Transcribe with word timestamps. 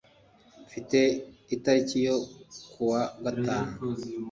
Mfite 0.65 0.99
itariki 1.55 1.97
yo 2.07 2.15
kuwa 2.71 3.01
gatanu 3.23 3.71